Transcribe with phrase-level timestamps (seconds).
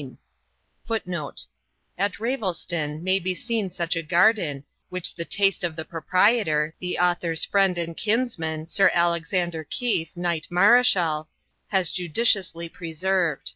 [0.00, 0.16] [Footnote:
[0.86, 1.46] Footnote:
[1.98, 6.98] At Ravelston may be seen such a garden, which the taste of the proprietor, the
[6.98, 11.28] author's friend and kinsman, Sir Alexander Keith, Knight Mareschal,
[11.68, 13.52] has judiciously preserved.